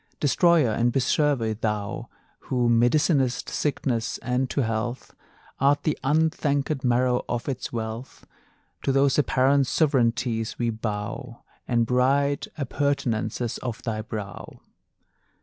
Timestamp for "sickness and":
3.49-4.49